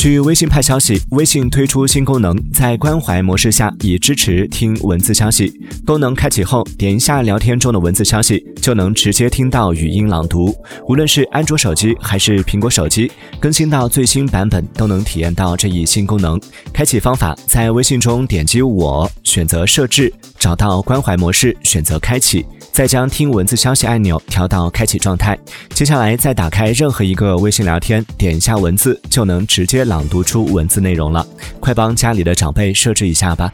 [0.00, 5.52] 据微信派消息，微信推出新功能，在关怀模式下已支持听文字消息。
[5.84, 10.56] 功能开启后，点一下聊天中的文字消息，就能直接听到语音朗读。
[10.88, 16.40] 无论是安卓手机还是苹果手机，更新到最新版本都能体验到这一新功能。
[16.72, 22.46] 开启方法：在微信中点击“我”，选择设置，找到关怀模式，选择开启。
[22.72, 25.38] 再将听文字消息按钮调到开启状态，
[25.74, 31.26] 接下来再打开任何一个微信聊天，点一下文字就能直接朗读出文字内容了。
[31.60, 33.52] 快帮家里的长辈设置一下吧。